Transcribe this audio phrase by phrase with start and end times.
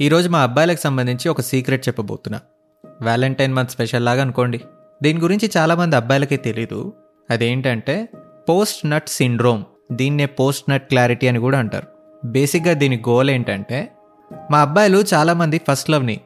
[0.00, 2.40] ఈరోజు మా అబ్బాయిలకు సంబంధించి ఒక సీక్రెట్ చెప్పబోతున్నా.
[3.02, 4.60] వ్యాలంటైన్ మంత్ స్పెషల్ లాగా అనుకోండి.
[5.02, 6.92] దీని గురించి చాలామంది అబ్బాయిలకి తెలీదు.
[7.30, 8.08] అదేంటంటే
[8.48, 11.86] పోస్ట్ నట్ సిండ్రోమ్ దీన్నే పోస్ట్ నట్ క్లారిటీ అని కూడా అంటారు.
[12.24, 13.92] బేసిక్గా దీని గోల్ ఏంటంటే
[14.50, 16.20] మా అబ్బాయిలు చాలామంది ఫస్ట్ లవ్ని.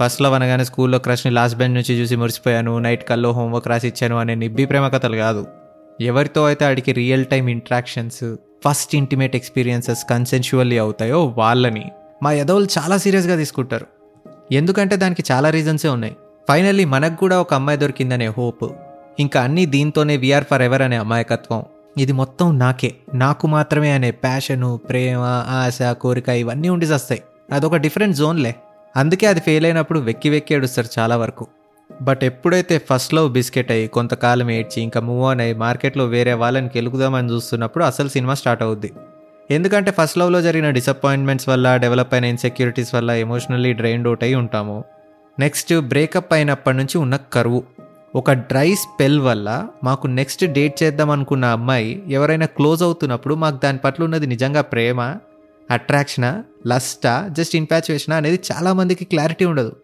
[0.00, 4.18] ఫస్ట్ లవ్ అనగానే స్కూల్లో క్రష్ని లాస్ట్ బెంచ్ నుంచి చూసి మురిసిపోయాను నైట్ కల్లో హోంవర్క్ రాసి ఇచ్చాను
[4.18, 5.46] అనే నిబ్బి ప్రేమ కథలు కాదు.
[6.00, 11.90] ఎవరితో అయితే ఆడికి real time interactions first intimate experiences consensually అవుతాయో వాళ్ళని.
[12.24, 13.86] మా యదవులు చాలా సీరియస్గా తీసుకుంటారు.
[14.52, 16.16] ఎందుకంటే దానికి చాలా రీజన్సే ఉన్నాయి.
[16.48, 18.64] ఫైనల్లీ మనకు కూడా ఒక అమ్మాయి దొరికిందనే హోప్
[19.20, 21.64] ఇంకా అన్నీ దీంతోనే విఆర్ ఫర్ ఎవర్ అనే అమాయకత్వం.
[21.98, 22.94] ఇది మొత్తం నాకే.
[23.14, 28.54] నాకు మాత్రమే అనే ప్యాషను ప్రేమ ఆశ కోరిక ఇవన్నీ ఉండి వస్తాయి అదొక డిఫరెంట్ జోన్లే.
[28.96, 31.46] అందుకే అది ఫెయిల్ అయినప్పుడు వెక్కి వెక్కి ఏడుస్తారు చాలా వరకు.
[32.02, 36.66] బట్ ఎప్పుడైతే ఫస్ట్ లవ్ బిస్కెట్ అయ్యి కొంతకాలం ఏడ్చి ఇంకా మూవ్ ఆన్ అయ్యి మార్కెట్లో వేరే వాళ్ళని
[36.66, 38.92] గెలుకుదామని చూస్తున్నప్పుడు అసలు సినిమా స్టార్ట్ అవుద్ది.
[39.50, 44.84] ఎందుకంటే ఫస్ట్ లవ్లో జరిగిన డిసప్పాయింట్మెంట్స్ వల్ల డెవలప్ అయిన ఇన్సెక్యూరిటీస్ వల్ల ఎమోషనల్లీ డ్రైన్డ్ అవుట్ అయి ఉంటాము.
[45.38, 47.64] నెక్స్ట్ బ్రేకప్ అయినప్పటి నుంచి ఉన్న కరువు.
[48.14, 53.78] ఒక డ్రై స్పెల్ వల్ల మాకు నెక్స్ట్ డేట్ చేద్దాం అనుకున్న అమ్మాయి ఎవరైనా క్లోజ్ అవుతున్నప్పుడు మాకు దాని
[53.78, 55.16] పట్ల ఉన్నది నిజంగా ప్రేమ
[55.70, 59.76] అట్రాక్షనా లస్టా జస్ట్ ఇన్పాచువేషనా అనేది చాలామందికి క్లారిటీ ఉండదు.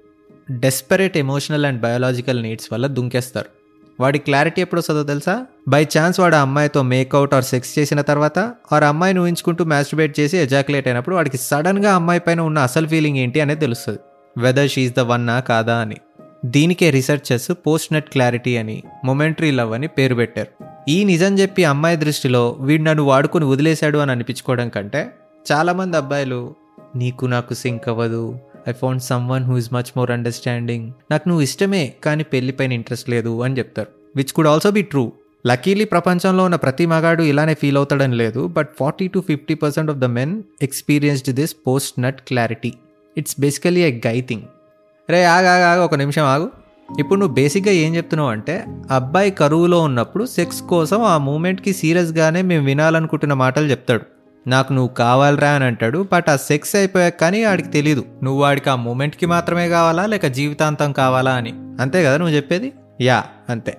[0.50, 3.59] Desperate emotional and biological needs వల్ల దుంకేస్తారు.
[4.00, 5.46] వాడి క్లారిటీ ఎప్పుడు వస్తుందో తెలుసా?
[5.68, 8.38] బై ఛాన్స్ వాడు ఆ అమ్మాయితో మేకౌట్ ఆర్ సెక్స్ చేసిన తర్వాత
[8.72, 13.40] వారు అమ్మాయిని ఊహించుకుంటూ మ్యాస్టిబేట్ చేసి ఎజాకులేట్ అయినప్పుడు వాడికి సడన్గా అమ్మాయి పైన ఉన్న అసలు ఫీలింగ్ ఏంటి
[13.40, 13.98] అనేది తెలుస్తుంది.
[14.38, 15.96] వెదర్ షీఈ్ ద వన్నా కాదా అని.
[16.44, 20.64] దీనికే రీసెర్చర్స్ పోస్ట్ నెట్ క్లారిటీ అని మొమెంటరీ లవ్ అని పేరు పెట్టారు.
[20.88, 25.10] ఈ నిజం చెప్పి అమ్మాయి దృష్టిలో వీడు నన్ను వాడుకొని వదిలేశాడు అని అనిపించుకోవడం కంటే
[25.52, 26.54] చాలామంది అబ్బాయిలు
[26.96, 28.38] నీకు నాకు సింక్ అవ్వదు
[28.68, 33.42] I found someone who is much more understanding నాకు నువ్వు ఇష్టమే కానీ పెళ్ళిపైన ఇంట్రెస్ట్ లేదు
[33.42, 33.88] అని చెప్తారు.
[34.16, 35.12] Which could also be true
[35.46, 39.98] luckily ప్రపంచంలో ఉన్న ప్రతి మగాడు ఇలానే ఫీల్ అవుతాడని లేదు but forty to fifty percent of
[39.98, 42.72] the men experienced this post nut clarity
[43.18, 44.42] it's basically a guy thing
[45.10, 46.50] రే ఆగాగా ఒక నిమిషం ఆగు.
[46.98, 52.64] ఇప్పుడు నువ్వు బేసిక్గా ఏం చెప్తున్నావు అంటే అబ్బాయి కరువులో ఉన్నప్పుడు సెక్స్ కోసం ఆ మూమెంట్కి సీరియస్గానే మేము
[52.66, 54.19] వినాలనుకుంటున్న మాటలు చెప్తాడు.
[54.46, 58.74] నాకు నువ్వు కావాలరా అని అంటాడు బట్ ఆ సెక్స్ అయిపోయాక కానీ ఆడికి తెలియదు నువ్వు వాడికి ఆ
[58.74, 61.52] మూమెంట్కి మాత్రమే కావాలా లేక జీవితాంతం కావాలా అని?
[61.80, 62.72] అంతే కదా నువ్వు చెప్పేది?
[63.00, 63.78] యా అంతే.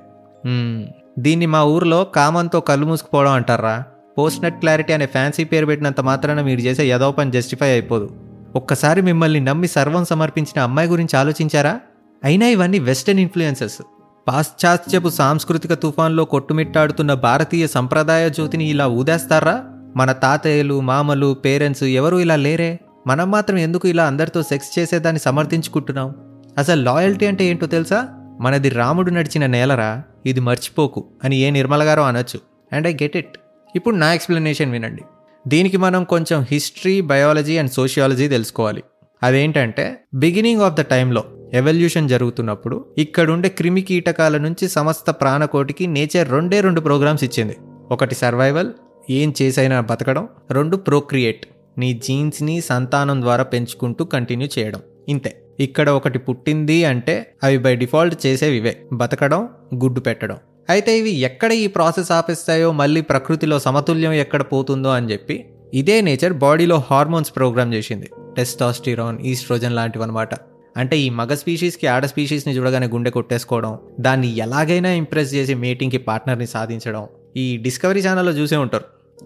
[1.20, 3.84] దీన్ని మా ఊర్లో కామంతో కళ్ళు మూసుకుపోవడం అంటారా?
[4.18, 8.10] పోస్ట్ నెట్ క్లారిటీ అనే ఫ్యాన్సీ పేరు పెట్టినంత మాత్రాన మీరు చేసే యదో పని జస్టిఫై అయిపోదు.
[8.56, 11.80] ఒక్కసారి మిమ్మల్ని నమ్మి సర్వం సమర్పించిన అమ్మాయి గురించి ఆలోచించారా?
[12.24, 13.82] అయినా ఇవన్నీ వెస్టర్న్ ఇన్ఫ్లుయెన్సెస్.
[14.28, 19.56] పాశ్చాత్యపు సాంస్కృతిక తుఫాన్లో కొట్టుమిట్టాడుతున్న భారతీయ సంప్రదాయ జ్యోతిని ఇలా ఊదేస్తారా?
[19.96, 22.80] మన తాతయ్యలు మామలు పేరెంట్స్ ఎవరు ఇలా లేరే?
[23.08, 26.16] మనం మాత్రం ఎందుకు ఇలా అందరితో సెక్స్ చేసేదాన్ని సమర్థించుకుంటున్నాం?
[26.58, 28.08] అసలు లాయల్టీ అంటే ఏంటో తెలుసా?
[28.42, 30.04] మనది రాముడు నడిచిన నేలరా?
[30.26, 32.40] ఇది మర్చిపోకు అని ఏ నిర్మల గారో అనొచ్చు.
[32.74, 33.38] And I get it.
[33.76, 35.02] ఇప్పుడు నా ఎక్స్ప్లెనేషన్ వినండి.
[35.48, 38.84] దీనికి మనం కొంచెం హిస్టరీ బయాలజీ అండ్ సోషియాలజీ తెలుసుకోవాలి.
[39.24, 41.24] అదేంటంటే బిగినింగ్ ఆఫ్ ద టైంలో
[41.54, 47.58] ఎవల్యూషన్ జరుగుతున్నప్పుడు ఇక్కడుండే క్రిమి కీటకాల నుంచి సమస్త ప్రాణకోటికి నేచర్ రెండే రెండు ప్రోగ్రామ్స్ ఇచ్చింది.
[47.92, 48.70] ఒకటి సర్వైవల్
[49.10, 50.28] ఏం చేసైనా బతకడం.
[50.52, 51.46] రెండు ప్రోక్రియేట్
[51.78, 54.82] నీ జీన్స్ని సంతానం ద్వారా పెంచుకుంటూ కంటిన్యూ చేయడం.
[55.10, 55.42] ఇంతే.
[55.60, 58.82] ఇక్కడ ఒకటి పుట్టింది అంటే అవి బై డిఫాల్ట్ చేసేవి ఇవే.
[58.94, 60.38] బతకడం గుడ్డు పెట్టడం.
[60.70, 66.34] అయితే ఇవి ఎక్కడ ఈ ప్రాసెస్ ఆపిస్తాయో మళ్ళీ ప్రకృతిలో సమతుల్యం ఎక్కడ పోతుందో అని చెప్పి ఇదే నేచర్
[66.34, 68.10] బాడీలో హార్మోన్స్ ప్రోగ్రామ్ చేసింది.
[68.38, 70.30] టెస్టాస్టిరాన్ ఈస్ట్రోజన్ లాంటివి అనమాట
[70.78, 76.48] అంటే ఈ మగ స్పీషీస్కి ఆడ స్పీషీస్ని చూడగానే గుండె కొట్టేసుకోవడం దాన్ని ఎలాగైనా ఇంప్రెస్ చేసి మీటింగ్కి పార్ట్నర్ని
[76.48, 77.08] సాధించడం.
[77.38, 78.84] ఈ డిస్కవరీ ఛానల్లో చూసే ఉంటారు.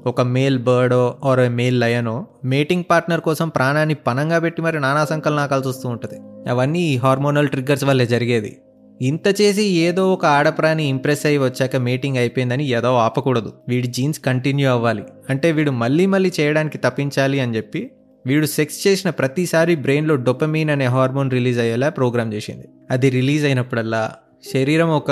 [0.08, 5.38] ఒక మేల్ బర్డో ఆర్ మేల్ లయనో మేటింగ్ పార్ట్నర్ కోసం ప్రాణాన్ని పనంగా పెట్టి మరి నానా సంకలనం
[5.38, 6.50] నాకాల్సి వస్తూ ఉంటుంది.
[6.50, 8.58] అవన్నీ ఈ హార్మోనల్ ట్రిగ్గర్స్ వల్లే జరిగేది.
[9.02, 13.54] ఇంత చేసి ఏదో ఒక ఆడప్రాణి ఇంప్రెస్ అయ్యి వచ్చాక మీటింగ్ అయిపోయిందని ఏదో ఆపకూడదు.
[13.70, 15.04] వీడి జీన్స్ కంటిన్యూ అవ్వాలి.
[15.30, 17.92] అంటే వీడు మళ్ళీ మళ్ళీ చేయడానికి తప్పించాలి అని చెప్పి
[18.26, 22.68] వీడు సెక్స్ చేసిన ప్రతిసారి బ్రెయిన్లో డొపమీన్ అనే హార్మోన్ రిలీజ్ అయ్యేలా ప్రోగ్రామ్ చేసింది.
[22.92, 24.12] అది రిలీజ్ అయినప్పుడల్లా
[24.54, 25.12] శరీరం ఒక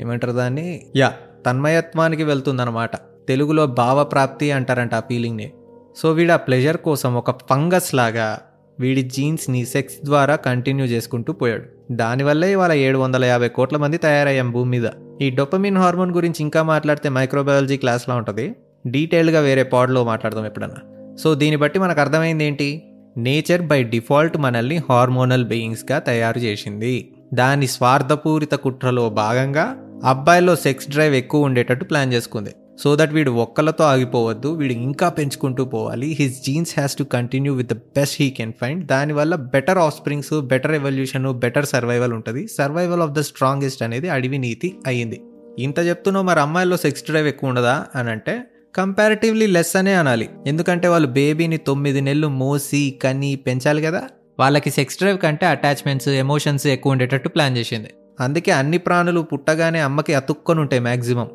[0.00, 0.82] ఏమంటారు దాన్ని?
[0.96, 1.12] యా
[1.46, 2.96] తన్మయత్వానికి వెళ్తుందన్నమాట.
[3.28, 5.52] తెలుగులో భావప్రాప్తి అంటారంట ఆ ఫీలింగ్ని.
[5.96, 8.40] సో వీడు ఆ ప్లెజర్ కోసం ఒక ఫంగస్ లాగా
[8.80, 11.64] వీడి జీన్స్ని సెక్స్ ద్వారా కంటిన్యూ చేసుకుంటూ పోయాడు.
[11.92, 14.90] దానివల్లే ఇవాళ ఏడు వందల యాభై కోట్ల మంది తయారయ్యాం భూమి మీద.
[15.20, 18.54] ఈ డొపమిన్ హార్మోన్ గురించి ఇంకా మాట్లాడితే మైక్రోబయాలజీ క్లాస్లో ఉంటుంది.
[18.86, 20.76] డీటెయిల్గా వేరే పాడ్లో మాట్లాడదాం ఎప్పుడన్నా.
[21.16, 22.82] సో దీన్ని బట్టి మనకు అర్థమైంది ఏంటి?
[23.16, 27.14] నేచర్ బై డిఫాల్ట్ మనల్ని హార్మోనల్ బీయింగ్స్గా తయారు చేసింది.
[27.34, 32.50] దాని స్వార్థపూరిత కుట్రలో భాగంగా అబ్బాయిలో సెక్స్ డ్రైవ్ ఎక్కువ ఉండేటట్టు ప్లాన్ చేసుకుంది.
[32.82, 36.16] సో దట్ వీడు ఒక్కలతో ఆగిపోవద్దు వీడు ఇంకా పెంచుకుంటూ పోవాలి.
[36.20, 40.72] His genes has to continue with the best he can find దానివల్ల better offsprings better
[40.72, 42.48] evolution better survival ఉంటుంది.
[42.48, 45.22] సర్వైవల్ ఆఫ్ ద స్ట్రాంగెస్ట్ అనేది అడవి నీతి అయ్యింది.
[45.58, 48.44] ఇంత చెప్తున్నావు మరి అమ్మాయిల్లో సెక్స్ డ్రైవ్ ఎక్కువ ఉండదా అని అంటే
[48.76, 50.30] కంపారిటివ్లీ లెస్ అనే అనాలి.
[50.46, 54.02] ఎందుకంటే వాళ్ళు బేబీని తొమ్మిది నెలలు మోసి కని పెంచాలి కదా.
[54.38, 57.88] వాళ్ళకి సెక్స్ డ్రైవ్ కంటే అటాచ్మెంట్స్ ఎమోషన్స్ ఎక్కువ ఉండేటట్టు ప్లాన్ చేసింది.
[58.20, 61.28] అందుకే అన్ని ప్రాణులు పుట్టగానే అమ్మకి అతుక్కొని ఉంటాయి మ్యాక్సిమం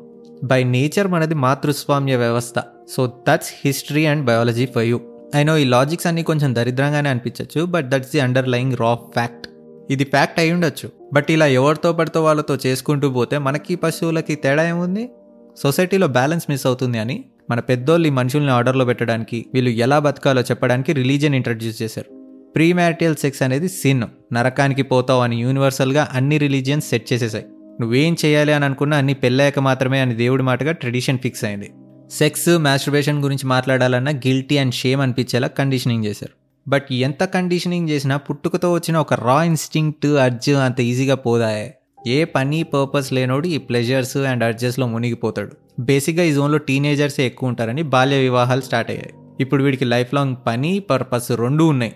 [0.44, 2.62] బై నేచర్ మనది మాతృస్వామ్య వ్యవస్థ.
[2.90, 5.00] So that's history and biology for you.
[5.36, 9.48] I know ఈ లాజిక్స్ అన్ని కొంచెం దరిద్రంగానే అనిపించవచ్చు but that's the underlying raw fact.
[9.90, 10.90] ఇది ఫ్యాక్ట్ అయి ఉండొచ్చు.
[11.12, 15.10] బట్ ఇలా ఎవరితో పడితో వాళ్ళతో చేసుకుంటూ పోతే మనకి పశువులకి తేడా ఏముంది?
[15.62, 20.92] సొసైటీలో బ్యాలెన్స్ మిస్ అవుతుంది అని మన పెద్దోళ్ళు ఈ మనుషుల్ని ఆర్డర్లో పెట్టడానికి వీళ్ళు ఎలా బతకాలో చెప్పడానికి
[20.92, 22.19] రిలీజియన్ ఇంట్రడ్యూస్ చేశారు.
[22.54, 24.02] ప్రీ మ్యారిటల్ సెక్స్ అనేది సిన్
[24.32, 27.44] నరకానికి పోతావు అని యూనివర్సల్గా అన్ని రిలీజియన్స్ సెట్ చేసేసాయి.
[27.80, 31.70] నువ్వేం చేయాలి అని అనుకున్నా అన్ని పెళ్ళాక మాత్రమే అని దేవుడి మాటగా ట్రెడిషన్ ఫిక్స్ అయింది.
[32.10, 36.32] సెక్స్ మాస్టర్బేషన్ గురించి మాట్లాడాలన్నా గిల్టీ అండ్ షేమ్ అనిపించేలా కండిషనింగ్ చేశారు.
[36.70, 41.74] బట్ ఎంత కండిషనింగ్ చేసినా పుట్టుకతో వచ్చిన ఒక రా ఇన్స్టింక్ట్ అర్జ్ అంత ఈజీగా పోదాయే.
[42.06, 45.50] ఏ పని పర్పస్ లేనోడు ఈ ప్లెజర్స్ అండ్ అర్జెస్లో మునిగిపోతాడు.
[45.80, 49.10] బేసిక్గా ఈ జోన్లో టీనేజర్సే ఎక్కువ ఉంటారని బాల్య వివాహాలు స్టార్ట్ అయ్యాయి.
[49.40, 51.92] ఇప్పుడు వీడికి లైఫ్ లాంగ్ పని పర్పస్ రెండూ ఉన్నాయి.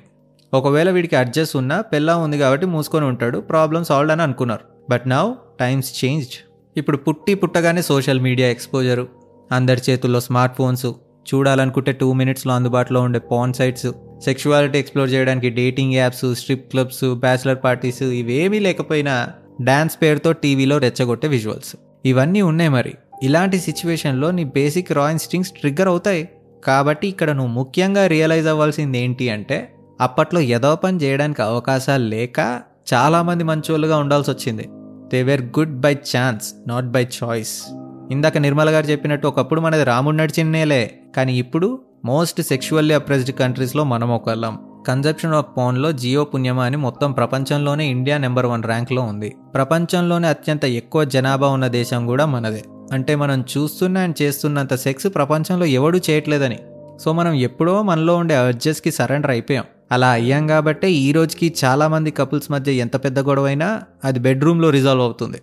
[0.54, 4.60] ఒకవేళ వీడికి అడ్జస్ట్ ఉన్నా పెళ్ళా ఉంది కాబట్టి మూసుకొని ఉంటాడు ప్రాబ్లమ్ సాల్వ్ అని అనుకున్నారు.
[4.90, 6.34] బట్ నౌ టైమ్స్ చేంజ్డ్
[6.76, 9.08] ఇప్పుడు పుట్టి పుట్టగానే సోషల్ మీడియా ఎక్స్పోజరు
[9.52, 10.86] అందరి చేతుల్లో స్మార్ట్ ఫోన్స్
[11.34, 13.86] చూడాలనుకుంటే టూ మినిట్స్లో అందుబాటులో ఉండే పాన్ సైట్స్
[14.24, 19.28] సెక్షువాలిటీ ఎక్స్ప్లోర్ చేయడానికి dating apps strip clubs bachelor parties ఇవేమీ లేకపోయినా
[19.62, 22.94] డ్యాన్స్ పేరుతో టీవీలో రెచ్చగొట్టే విజువల్స్ ఇవన్నీ ఉన్నాయి మరి.
[23.22, 26.28] ఇలాంటి సిచ్యువేషన్లో నీ బేసిక్ రా ఇన్స్టింగ్స్ ట్రిగ్గర్ అవుతాయి.
[26.64, 32.62] కాబట్టి ఇక్కడ నువ్వు ముఖ్యంగా రియలైజ్ అవ్వాల్సింది ఏంటి అంటే అప్పట్లో ఏదో పని చేయడానికి అవకాశాలు లేక
[32.94, 34.69] చాలామంది మంచోళ్ళుగా ఉండాల్సి వచ్చింది.
[35.08, 37.62] They were good by chance not by choice
[38.11, 44.11] ఇందాక నిర్మల గారు చెప్పినట్టు ఒకప్పుడు మనది రాముడు నడిచిన్నేలే కానీ ఇప్పుడు మోస్ట్ సెక్షువల్లీ అప్రెస్డ్ కంట్రీస్లో మనం
[44.11, 44.58] ఒకళ్ళం.
[44.87, 49.37] కన్జప్షన్ ఆఫ్ పోన్లో జియో పుణ్యమా అని మొత్తం ప్రపంచంలోనే ఇండియా నెంబర్ వన్ ర్యాంక్లో ఉంది.
[49.55, 52.64] ప్రపంచంలోనే అత్యంత ఎక్కువ జనాభా ఉన్న దేశం కూడా మనదే.
[52.93, 56.58] అంటే మనం చూస్తున్న అండ్ చేస్తున్నంత సెక్స్ ప్రపంచంలో ఎవడూ చేయట్లేదని.
[57.05, 59.64] సో మనం ఎప్పుడో మనలో ఉండే అర్జెస్కి సరెండర్ అయిపోయాం.
[59.92, 65.40] అలా అయ్యాం కాబట్టే ఈ రోజుకి చాలామంది కపుల్స్ మధ్య ఎంత పెద్ద గొడవైనా అది బెడ్రూమ్లో రిజాల్వ్ అవుతుంది.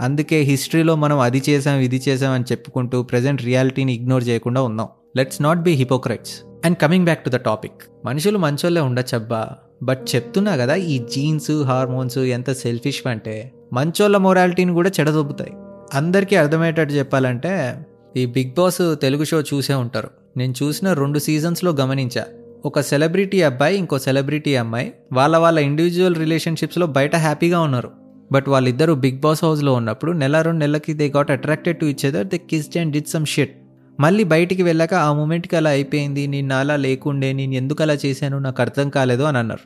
[0.00, 4.88] అందుకే హిస్టరీలో మనం అది చేసాం ఇది చేసాం అని చెప్పుకుంటూ ప్రజెంట్ రియాలిటీని ఇగ్నోర్ చేయకుండా ఉన్నాం.
[5.16, 6.32] Let's not be hypocrites.
[6.64, 8.06] And coming back to the topic.
[8.06, 9.48] మనుషులు మంచోళ్ళే ఉండొచ్చబ్బా.
[9.82, 15.52] బట్ చెప్తున్నా కదా ఈ జీన్స్ హార్మోన్స్ ఎంత సెల్ఫిష్ అంటే మంచోళ్ళ మొరాలిటీని కూడా చెడదొబ్బుతాయి.
[15.94, 17.76] అందరికీ అర్థమయ్యేటట్టు చెప్పాలంటే
[18.16, 20.10] ఈ బిగ్ బాస్ తెలుగు షో చూసే ఉంటారు.
[20.36, 22.24] నేను చూసిన రెండు సీజన్స్లో గమనించా.
[22.64, 27.90] ఒక సెలబ్రిటీ అబ్బాయి ఇంకో సెలబ్రిటీ అమ్మాయి వాళ్ళ వాళ్ళ ఇండివిజువల్ రిలేషన్షిప్స్లో బయట హ్యాపీగా ఉన్నారు.
[28.32, 32.26] బట్ వాళ్ళిద్దరూ బిగ్ బాస్ హౌస్లో ఉన్నప్పుడు నెల రెండు నెలలకి they got attracted to each other
[32.26, 33.56] they kissed and did some shit
[34.00, 38.62] మళ్ళీ బయటికి వెళ్ళాక ఆ మూమెంట్కి అలా అయిపోయింది నేను అలా లేకుండే నేను ఎందుకు అలా చేశాను నాకు
[38.62, 39.64] అర్థం కాలేదు అని అన్నారు.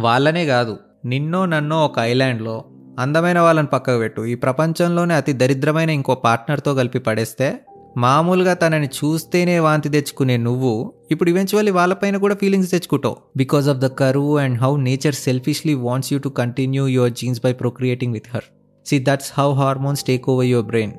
[0.00, 2.64] వాళ్ళనే కాదు నిన్నో నన్నో ఒక ఐలాండ్లో
[2.98, 7.48] అందమైన వాళ్ళని పక్కకు పెట్టు ఈ ప్రపంచంలోనే అతి దరిద్రమైన ఇంకో పార్ట్నర్తో కలిపి పడేస్తే
[7.96, 13.16] మామూలుగా తనని చూస్తేనే వాంతి తెచ్చుకునే నువ్వు ఇప్పుడు ఈవెన్చువల్లీ వాళ్ళపైన కూడా ఫీలింగ్స్ తెచ్చుకుంటావు.
[13.36, 17.52] బికాస్ ఆఫ్ ద కరువు and how nature selfishly wants you to continue your genes by
[17.52, 18.44] procreating with her
[18.86, 20.92] see that's how hormones take over your brain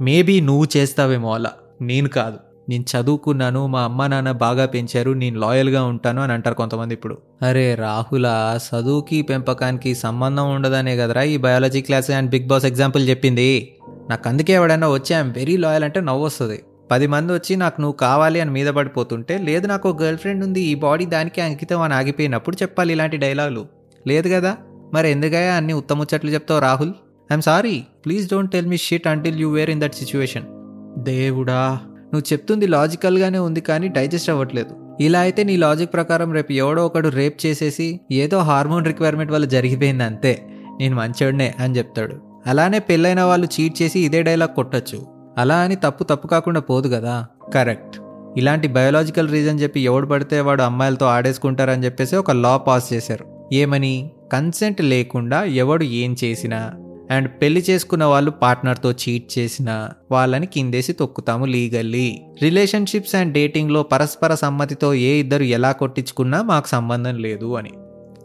[0.00, 1.52] maybe నువ్వు చేస్తావేమో అలా.
[1.82, 2.38] నేను కాదు.
[2.68, 7.18] నేను చదువుకున్నాను మా అమ్మ నాన్న బాగా పెంచారు నేను లాయల్గా ఉంటాను అని అంటారు కొంతమంది ఇప్పుడు.
[7.42, 13.76] అరే రాహుల చదువుకి పెంపకానికి సంబంధం ఉండదనే కదరా ఈ biology class and Bigg Boss example చెప్పింది.
[14.10, 17.96] నాకు అందుకే ఎవడన్నా వచ్చి ఐఎమ్ వెరీ లాయల్ అంటే నవ్వు వస్తుంది పది మంది వచ్చి నాకు నువ్వు
[17.96, 22.56] కావాలి అని మీద పడిపోతుంటే లేదు నాకు గర్ల్ ఫ్రెండ్ ఉంది ఈ బాడీ దానికి అంకితం అని ఆగిపోయినప్పుడు
[22.62, 23.66] చెప్పాలి ఇలాంటి డైలాగులు.
[24.06, 24.56] లేదు కదా?
[24.94, 26.90] మరి ఎందుకయ్యా అన్ని ఉత్తముచ్చట్లు చెప్తావు Rahul?
[27.32, 30.42] I'm sorry please don't tell me shit until you were in that situation.
[31.04, 31.80] దేవుడా
[32.14, 34.96] నువ్వు చెప్తుంది లాజికల్గానే ఉంది కానీ డైజెస్ట్ అవ్వట్లేదు.
[35.00, 40.04] ఇలా అయితే నీ లాజిక్ ప్రకారం రేపు ఎవడో ఒకడు రేప్ చేసేసి ఏదో హార్మోన్ రిక్వైర్మెంట్ వల్ల జరిగిపోయింది
[40.04, 40.42] అంతే.
[40.80, 42.16] నేను మంచోడినే అని చెప్తాడు.
[42.46, 45.06] అలానే పెళ్ళైన వాళ్ళు చీట్ చేసి ఇదే డైలాగ్ కొట్టచ్చు.
[45.38, 47.26] అలా అని తప్పు తప్పు కాకుండా పోదు కదా.
[47.54, 48.00] కరెక్ట్.
[48.36, 53.48] ఇలాంటి బయోలాజికల్ రీజన్ చెప్పి ఎవడు పడితే వాడు అమ్మాయిలతో ఆడేసుకుంటారని చెప్పేసి ఒక లా పాస్ చేశారు.
[53.52, 54.10] ఏమని?
[54.32, 56.72] కన్సెంట్ లేకుండా ఎవడు ఏం చేసినా
[57.10, 62.20] అండ్ పెళ్ళి చేసుకున్న వాళ్ళు పార్ట్నర్తో చీట్ చేసిన వాళ్ళని కిందేసి తొక్కుతాము లీగల్లీ.
[62.42, 67.70] రిలేషన్షిప్స్ అండ్ డేటింగ్లో పరస్పర సమ్మతితో ఏ ఇద్దరు ఎలా కొట్టించుకున్నా మాకు సంబంధం లేదు అని.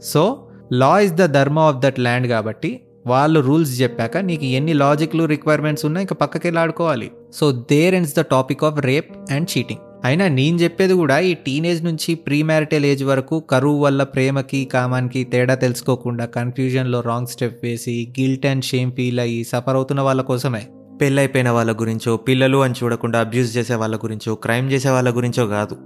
[0.04, 5.24] So law is the dharma of that land కాబట్టి వాళ్ళు రూల్స్ చెప్పాక నీకు ఎన్ని లాజిక్లు
[5.24, 7.12] రిక్వైర్మెంట్స్ ఉన్నా ఇంకా పక్కకి ఆడుకోవాలి.
[7.34, 9.82] So there ends the topic of rape and cheating.
[10.06, 15.24] అయినా నేను చెప్పేది కూడా ఈ టీనేజ్ నుంచి ప్రీ మ్యారిటల్ ఏజ్ వరకు కరువు వల్ల ప్రేమకి కామానికి
[15.24, 20.68] తేడా తెలుసుకోకుండా కన్ఫ్యూజన్లో రాంగ్ స్టెప్ వేసి గిల్ట్ అండ్ షేమ్ ఫీల్ అయ్యి సఫర్ అవుతున్న వాళ్ళ కోసమే.
[21.02, 25.78] పెళ్ళైపోయిన వాళ్ళ గురించో పిల్లలు అని చూడకుండా అబ్యూస్ చేసే వాళ్ళ గురించో క్రైమ్ చేసే వాళ్ళ గురించో కాదు.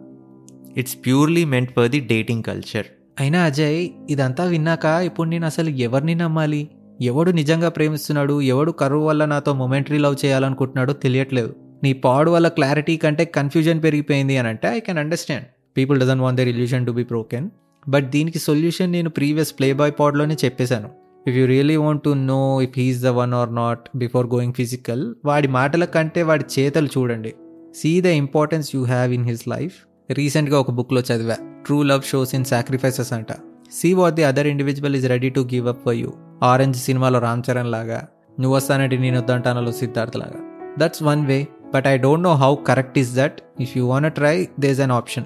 [0.78, 2.86] It's purely meant for the dating culture
[3.20, 6.70] అయినా అజయ్ ఇదంతా విన్నాక ఇప్పుడు నేను అసలు ఎవరిని నమ్మాలి?
[7.02, 8.42] ఎవడు నిజంగా ప్రేమిస్తున్నాడు?
[8.42, 11.67] ఎవడు కరువు వల్ల నాతో మొమెంటరీ లవ్ చేయాలనుకుంటున్నాడో తెలియట్లేదు.
[11.84, 15.46] నీ పాడు వల్ల క్లారిటీ కంటే కన్ఫ్యూజన్ పెరిగిపోయింది అని అంటే I can understand
[15.78, 17.50] people doesn't want their illusion to be broken
[17.90, 20.90] but దీనికి సొల్యూషన్ నేను ప్రీవియస్ ప్లే బాయ్ పాడ్లోనే చెప్పేశాను
[21.28, 25.16] if you really want to know if he's the one or not before going physical
[25.26, 27.34] వాడి మాటల కంటే వాడి చేతలు చూడండి.
[27.76, 29.76] See the importance you have in his life
[30.12, 31.38] రీసెంట్గా ఒక బుక్లో చదివా.
[31.66, 33.32] True love shows in sacrifices అంట.
[33.72, 37.44] See what the other individual is ready to give up for you Orange సినిమాలో రామ్
[37.50, 38.08] చరణ్ లాగా
[38.40, 40.40] నువ్వు వస్తానంటే నేను వద్దంటానలో సిద్ధార్థ్ లాగా.
[40.80, 43.42] That's one way but I don't know how correct is that.
[43.60, 45.24] If you want try this an option.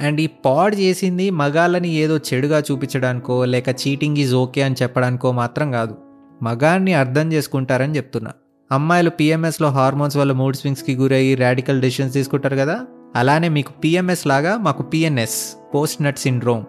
[0.00, 5.72] And ఈ pod చేసింది మగాళ్ళని ఏదో చెడుగా చూపించడానికో లేక చీటింగ్ ఈజ్ ఓకే అని చెప్పడానికో మాత్రం
[5.72, 5.96] కాదు.
[6.42, 8.30] మగాన్ని అర్థం చేసుకుంటారని చెప్తున్నా.
[8.72, 12.80] అమ్మాయిలు పిఎంఎస్లో హార్మోన్స్ వల్ల మూడ్ స్వింగ్స్కి గురయ్యి రాడికల్ డెసిషన్స్ తీసుకుంటారు కదా?
[13.16, 16.64] అలానే మీకు పిఎంఎస్ లాగా మాకు పిఎన్ఎస్ పోస్ట్ నట్ సిండ్రోమ్.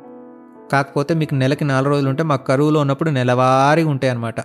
[0.71, 4.35] కాకపోతే మీకు నెలకి నాలుగు రోజులు ఉంటే మాకు కరువులో ఉన్నప్పుడు నెలవారీ ఉంటాయి అనమాట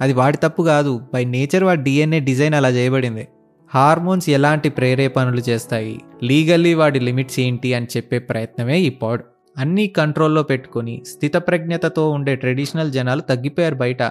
[0.00, 1.00] అది వాడి తప్పు కాదు.
[1.14, 3.28] బై నేచర్ వాడి డిఎన్ఏ డిజైన్ అలా చేయబడింది.
[3.74, 6.00] హార్మోన్స్ ఎలాంటి ప్రేరేపణలు చేస్తాయి?
[6.22, 9.22] లీగల్లీ వాడి లిమిట్స్ ఏంటి అని చెప్పే ప్రయత్నమే ఈ పాడ్.
[9.58, 14.02] అన్నీ కంట్రోల్లో పెట్టుకొని స్థితప్రజ్ఞతతో ఉండే ట్రెడిషనల్ జనాలు తగ్గిపోయారు బయట.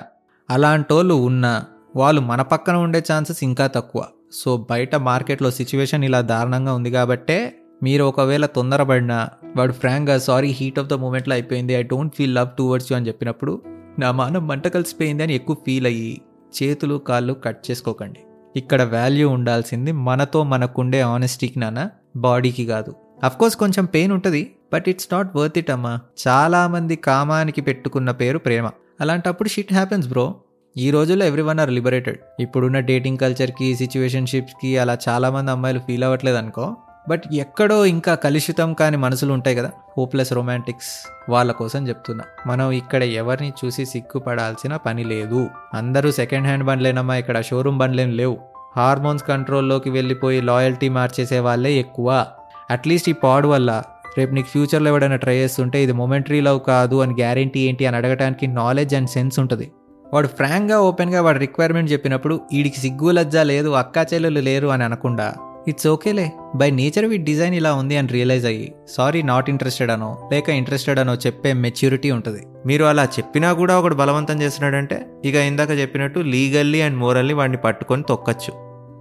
[0.50, 1.66] అలాంటోళ్ళు ఉన్నా
[1.96, 4.04] వాళ్ళు మన పక్కన ఉండే ఛాన్సెస్ ఇంకా తక్కువ.
[4.34, 10.80] సో బయట మార్కెట్లో సిచ్యువేషన్ ఇలా దారుణంగా ఉంది కాబట్టే మీరు ఒకవేళ తొందరపడినా వాడు ఫ్రాంక్గా సారీ హీట్
[10.80, 13.62] ఆఫ్ ద మూమెంట్లో అయిపోయింది I don't feel love towards you అని చెప్పినప్పుడు
[14.00, 16.22] నా మానం మంట కలిసిపోయింది అని ఎక్కువ ఫీల్ అయ్యి
[16.64, 18.20] చేతులు కాళ్ళు కట్ చేసుకోకండి.
[18.56, 22.96] ఇక్కడ వాల్యూ ఉండాల్సింది మనతో మనకుండే ఆనెస్టీకి నాన్న బాడీకి కాదు.
[23.24, 26.00] అఫ్కోర్స్ కొంచెం పెయిన్ ఉంటుంది but it's not worth it అమ్మా.
[26.28, 28.70] చాలామంది కామానికి పెట్టుకున్న పేరు ప్రేమ.
[29.02, 30.36] అలాంటప్పుడు షిట్ హ్యాపెన్స్ బ్రో
[30.78, 36.38] ఈ రోజుల్లో ఎవ్రీ వన్ ఆర్ లిబరేటెడ్ ఇప్పుడున్న డేటింగ్ కల్చర్కి సిచ్యువేషన్షిప్స్కి అలా చాలామంది అమ్మాయిలు ఫీల్ అవ్వట్లేదు
[36.38, 36.76] అనుకో.
[37.10, 39.72] బట్ ఎక్కడో ఇంకా కలుషితం కాని మనసులు ఉంటాయి కదా.
[39.98, 42.24] హోప్లెస్ రొమాంటిక్స్ వాళ్ళ కోసం చెప్తున్నా.
[42.48, 45.50] మనం ఇక్కడ ఎవరిని చూసి సిగ్గుపడాల్సిన పని లేదు.
[45.74, 48.38] అందరూ సెకండ్ హ్యాండ్ బండ్లేనమ్మా ఇక్కడ షోరూమ్ బండ్లేం లేవు.
[48.78, 52.26] హార్మోన్స్ కంట్రోల్లోకి వెళ్ళిపోయి లాయల్టీ మార్చేసే వాళ్ళే ఎక్కువ.
[52.72, 53.84] అట్లీస్ట్ ఈ పాడ్ వల్ల.
[54.18, 58.48] రేపు నీకు ఫ్యూచర్లో ఎవడైనా ట్రై చేస్తుంటే ఇది మొమెంటరీ లవ్ కాదు అని గ్యారంటీ ఏంటి అని అడగడానికి
[58.48, 59.72] నాలెడ్జ్ అండ్ సెన్స్ ఉంటుంది.
[60.14, 65.34] వాడు ఫ్రాంక్గా ఓపెన్గా వాడు రిక్వైర్మెంట్ చెప్పినప్పుడు వీడికి సిగ్గు లజ్జ లేదు అక్కా చెల్లెలు లేరు అని అనకుండా
[65.68, 70.30] ఇట్స్ ఓకేలే బై నేచర్ వీ డిజైన్ ఇలా ఉంది అని రియలైజ్ అయ్యి సారీ నాట్ ఇంట్రెస్టెడ్ అనో
[70.32, 72.48] లేక ఇంట్రెస్టెడ్ అనో చెప్పే మెచ్యూరిటీ ఉంటుంది.
[72.66, 78.04] మీరు అలా చెప్పినా కూడా ఒకడు బలవంతం చేస్తున్నాడంటే ఇక ఇందాక చెప్పినట్టు లీగల్లీ అండ్ మోరల్లీ వాడిని పట్టుకొని
[78.10, 78.54] తొక్కచ్చు.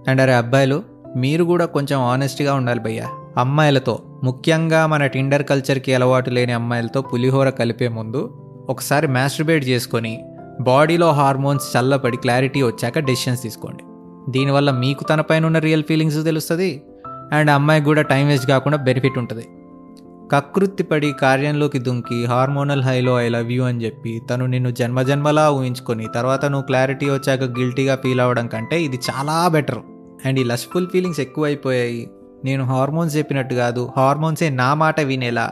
[0.09, 0.83] అండ్ అరే అబ్బాయిలు
[1.17, 3.07] మీరు కూడా కొంచెం ఆనెస్ట్గా ఉండాలి భయ్యా.
[3.37, 8.39] అమ్మాయిలతో ముఖ్యంగా మన టిండర్ కల్చర్కి అలవాటు లేని అమ్మాయిలతో పులిహోర కలిపే ముందు
[8.69, 10.25] ఒకసారి మాస్టర్బేట్ చేసుకొని
[10.61, 13.83] బాడీలో హార్మోన్స్ చల్లపడి క్లారిటీ వచ్చాక డెసిషన్స్ తీసుకోండి.
[14.29, 16.83] దీనివల్ల మీకు తనపైన ఉన్న రియల్ ఫీలింగ్స్ తెలుస్తుంది
[17.33, 19.47] అండ్ అమ్మాయికి కూడా టైం వేస్ట్ కాకుండా బెనిఫిట్ ఉంటుంది.
[20.31, 26.45] కకృత్తిపడి కార్యంలోకి దుంకి హార్మోనల్ హైలో ఐ లవ్ యూ అని చెప్పి తను నిన్ను జన్మజన్మలా ఊహించుకొని తర్వాత
[26.45, 29.79] నువ్వు క్లారిటీ వచ్చాక గిల్టీగా ఫీల్ అవ్వడం కంటే ఇది చాలా బెటర్.
[30.25, 32.09] అండ్ ఈ లస్ఫుల్ ఫీలింగ్స్ ఎక్కువైపోయాయి.
[32.45, 35.51] నేను హార్మోన్స్ చెప్పినట్టు కాదు హార్మోన్సే నా మాట వినేలా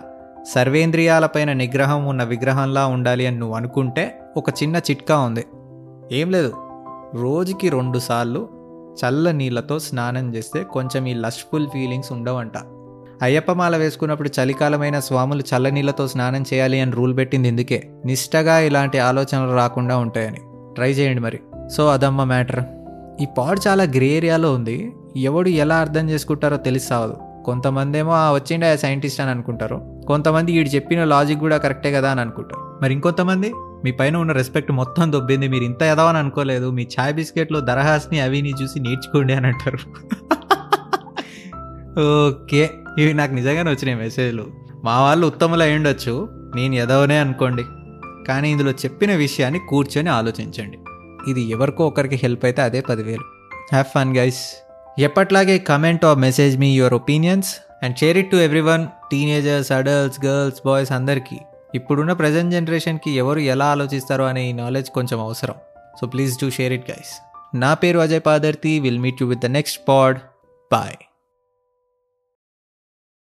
[0.55, 5.45] సర్వేంద్రియాలపైన నిగ్రహం ఉన్న విగ్రహంలా ఉండాలి అని నువ్వు అనుకుంటే ఒక చిన్న చిట్కా ఉంది.
[6.11, 6.53] ఏం లేదు
[7.15, 8.60] రోజుకి రెండుసార్లు
[8.99, 12.51] చల్ల నీళ్ళతో స్నానం చేస్తే కొంచెం ఈ లష్ఫుల్ ఫీలింగ్స్ ఉండవంట.
[13.21, 19.55] అయ్యప్పమాల వేసుకున్నప్పుడు చలికాలమైన స్వాములు చల్ల నీళ్ళతో స్నానం చేయాలి అని రూల్ పెట్టింది ఎందుకే నిష్టగా ఇలాంటి ఆలోచనలు
[19.55, 20.39] రాకుండా ఉంటాయని.
[20.75, 21.39] ట్రై చేయండి మరి.
[21.69, 22.63] సో అదమ్మ మ్యాటర్.
[23.21, 24.93] ఈ పాడ్ చాలా గ్రే ఏరియాలో ఉంది.
[25.17, 30.03] ఎవడు ఎలా అర్థం చేసుకుంటారో తెలిసావదు కొంతమంది ఏమో వచ్చిండే సైంటిస్ట్ అని అనుకుంటారు.
[30.07, 32.79] కొంతమంది వీడు చెప్పిన లాజిక్ కూడా కరెక్టే కదా అని అనుకుంటారు.
[32.81, 35.47] మరి ఇంకొంతమంది మీ పైన ఉన్న రెస్పెక్ట్ మొత్తం దొబ్బింది.
[35.47, 36.69] మీరు ఇంత ఎదవని అనుకోలేదు.
[36.69, 39.77] మీ ఛాయ్ బిస్కెట్లో దరహాస్ని అవిని చూసి నేర్చుకోండి అని అంటారు.
[41.99, 42.69] ఓకే.
[42.97, 44.47] ఇవి నాకు నిజంగానే వచ్చినాయి మెసేజ్లు.
[44.83, 46.29] మా వాళ్ళు ఉత్తములు అయి ఉండొచ్చు.
[46.55, 47.63] నేను ఎదవనే అనుకోండి.
[48.27, 50.77] కానీ ఇందులో చెప్పిన విషయాన్ని కూర్చొని ఆలోచించండి.
[51.31, 53.21] ఇది ఎవరికో ఒకరికి హెల్ప్ అయితే అదే పదివేలు.
[53.71, 54.67] హ్యావ్ ఫన్ గైస్
[54.99, 60.59] ఎప్పట్లాగే comment or message me your opinions and share it to everyone teenagers adults girls
[60.65, 61.37] boys అందరికీ.
[61.75, 65.55] ఇప్పుడున్న ప్రజెంట్ జనరేషన్కి ఎవరు ఎలా ఆలోచిస్తారో అనే ఈ నాలెడ్జ్ కొంచెం అవసరం.
[66.01, 67.11] So please do share it guys
[67.55, 68.79] నా పేరు Ajay Padarthi.
[68.79, 70.19] Will meet you with the next pod
[70.71, 70.95] bye